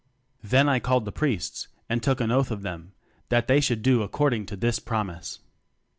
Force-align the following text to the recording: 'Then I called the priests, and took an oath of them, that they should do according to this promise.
'Then 0.43 0.67
I 0.67 0.79
called 0.79 1.05
the 1.05 1.11
priests, 1.11 1.67
and 1.87 2.01
took 2.01 2.19
an 2.21 2.31
oath 2.31 2.49
of 2.49 2.63
them, 2.63 2.93
that 3.29 3.45
they 3.47 3.61
should 3.61 3.83
do 3.83 4.01
according 4.01 4.47
to 4.47 4.55
this 4.55 4.79
promise. 4.79 5.37